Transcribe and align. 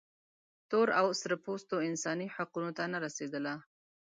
تور 0.69 0.87
او 1.01 1.07
سره 1.21 1.35
پوستو 1.43 1.75
انساني 1.89 2.27
حقونو 2.35 2.71
ته 2.77 2.83
نه 2.93 2.97
رسېدله. 3.05 3.53